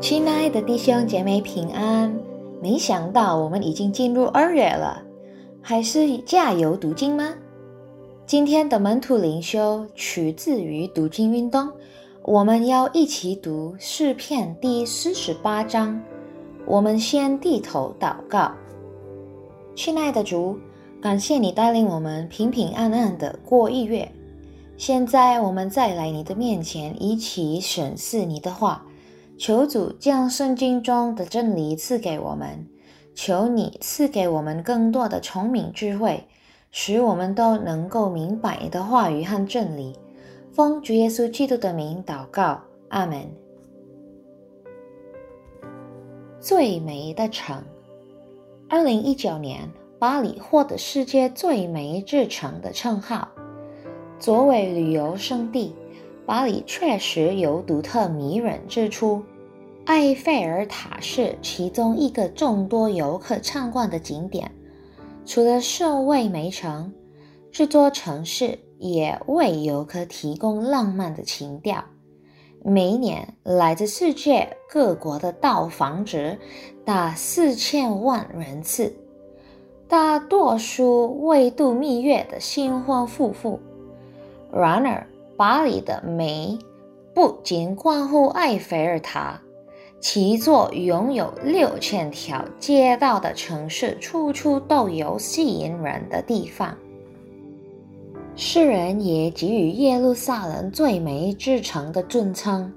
[0.00, 2.16] 亲爱的弟兄姐妹平安！
[2.62, 5.02] 没想到我们已经进入二月了，
[5.60, 7.34] 还是加油读经吗？
[8.24, 11.68] 今天的门徒灵修取自于读经运动，
[12.22, 16.00] 我们要一起读诗篇第四十八章。
[16.64, 18.52] 我们先低头祷告，
[19.74, 20.56] 亲爱的主，
[21.02, 24.08] 感谢你带领我们平平安安的过一月。
[24.76, 28.84] 现在我们再来你的面前，一起审视你的话。
[29.38, 32.66] 求主将圣经中的真理赐给我们，
[33.14, 36.24] 求你赐给我们更多的聪明智慧，
[36.72, 39.96] 使我们都能够明白你的话语和真理。
[40.52, 43.30] 奉主耶稣基督的名祷告，阿门。
[46.40, 47.62] 最美的城，
[48.68, 49.70] 二零一九年，
[50.00, 53.28] 巴黎获得世界最美之城的称号。
[54.18, 55.76] 作为旅游胜地。
[56.28, 59.22] 巴黎确实有独特迷人之处。
[59.86, 64.50] 埃菲尔塔是其中一个众多游客参观的景点。
[65.24, 66.92] 除了社会美城，
[67.50, 71.82] 这座城市也为游客提供浪漫的情调。
[72.62, 76.36] 每年来自世界各国的到访者
[76.84, 78.94] 达四千万人次，
[79.88, 83.58] 大多数为度蜜月的新婚夫妇。
[84.52, 85.06] 然而，
[85.38, 86.58] 巴黎的美
[87.14, 89.40] 不仅关乎埃菲尔塔，
[90.00, 96.76] 其座拥有六千条街道的城市，处处都有吸引人的地方。
[98.34, 102.72] 诗人也给予耶路撒冷最美之城的尊称，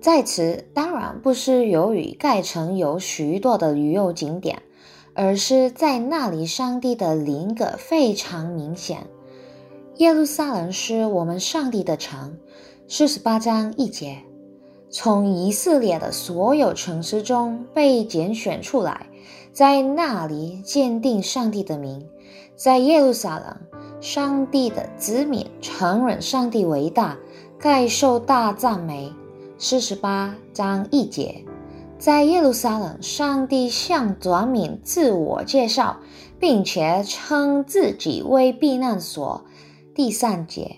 [0.00, 4.62] 在此当然不是由于该城有许多的旅游景点，
[5.12, 9.08] 而是在那里上帝的灵格非常明显。
[10.00, 12.38] 耶路撒冷是我们上帝的城，
[12.88, 14.16] 四十八章一节，
[14.88, 19.10] 从以色列的所有城市中被拣选出来，
[19.52, 22.08] 在那里坚定上帝的名。
[22.56, 23.54] 在耶路撒冷，
[24.00, 27.18] 上帝的子民承认上帝伟大，
[27.58, 29.12] 该受大赞美。
[29.58, 31.44] 四十八章一节，
[31.98, 35.98] 在耶路撒冷，上帝向转民自我介绍，
[36.38, 39.44] 并且称自己为避难所。
[40.02, 40.76] 第三节，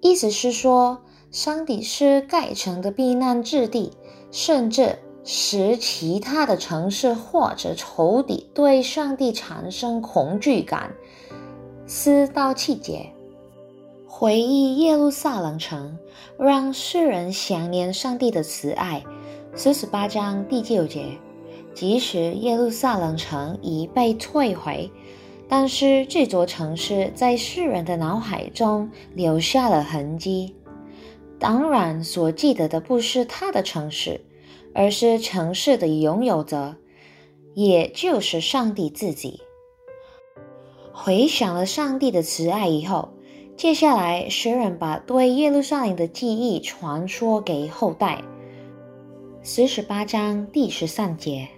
[0.00, 3.92] 意思是说，上帝是盖城的避难之地，
[4.30, 10.94] 甚至使其他的城市或者仇敌对上帝产生恐惧感。
[11.86, 13.12] 四到七节，
[14.06, 15.98] 回忆耶路撒冷城，
[16.38, 19.04] 让世人想念上帝的慈爱。
[19.54, 21.04] 四十八章第九节，
[21.74, 24.90] 即使耶路撒冷城已被摧毁。
[25.48, 30.54] 但是这座城市在世人的脑海中留下了痕迹。
[31.38, 34.20] 当然，所记得的不是他的城市，
[34.74, 36.76] 而是城市的拥有者，
[37.54, 39.40] 也就是上帝自己。
[40.92, 43.08] 回想了上帝的慈爱以后，
[43.56, 48.22] 接下来诗人把对耶路撒冷的记忆传说给后代。
[49.42, 51.48] 四十八章第十三节。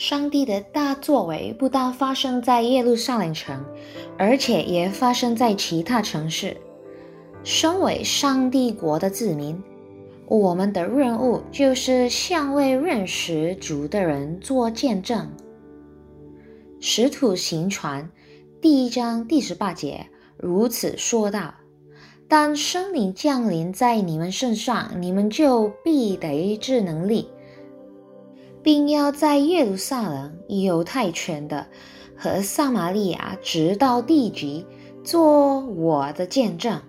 [0.00, 3.62] 上帝的大作为不但发生在耶路撒冷城，
[4.16, 6.56] 而且也发生在其他城市。
[7.44, 9.62] 身为上帝国的子民，
[10.26, 15.30] 我们的任务就是向未认识主的人做见证。
[16.80, 18.10] 使徒行传
[18.58, 20.06] 第一章第十八节
[20.38, 21.52] 如此说道
[22.26, 27.28] ：“当圣灵降临在你们身上，你们就必得之能力。”
[28.62, 31.66] 并要在耶路撒冷、犹太全的
[32.16, 34.66] 和撒玛利亚直到地极
[35.02, 36.80] 做我的见证。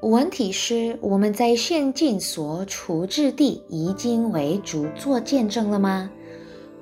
[0.00, 6.10] 问题是，我们在现今所处之地已经为主做见证了吗？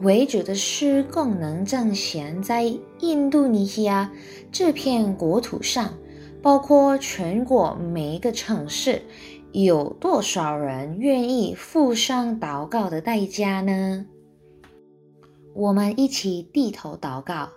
[0.02, 2.70] 为主的施工能彰显在
[3.00, 4.12] 印度尼西亚
[4.52, 5.94] 这片国土上，
[6.42, 9.00] 包括全国每一个城市。
[9.64, 14.04] 有多少人愿意付上祷告的代价呢？
[15.54, 17.48] 我们一起低头祷告，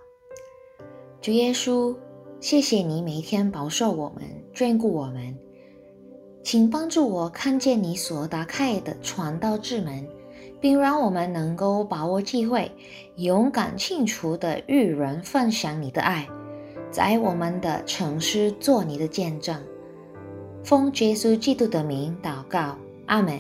[1.19, 1.94] 主耶稣，
[2.40, 4.24] 谢谢你每天保守我们、
[4.56, 5.38] 眷顾我们，
[6.42, 10.07] 请帮助我看见你所打开的传道之门，
[10.62, 12.72] 并让我们能够把握机会，
[13.18, 16.25] 勇敢、清楚的与人分享你的爱，
[16.90, 19.62] 在我们的城市做你的见证。
[20.64, 22.78] 奉耶稣基督的名祷告，
[23.08, 23.40] 阿门。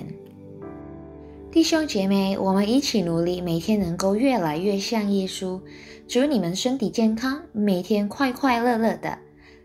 [1.51, 5.59] 弟兄姐妹，我们一起努力，每天能够越来越像耶稣。
[6.07, 9.17] 祝你们身体健康，每天快快乐乐的。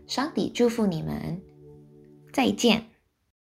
[0.07, 1.41] 上帝祝福你们，
[2.33, 2.94] 再见。